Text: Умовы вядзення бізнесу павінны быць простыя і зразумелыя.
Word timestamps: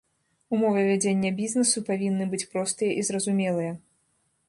Умовы 0.55 0.81
вядзення 0.87 1.31
бізнесу 1.43 1.85
павінны 1.91 2.25
быць 2.35 2.43
простыя 2.57 2.91
і 3.03 3.09
зразумелыя. 3.11 3.71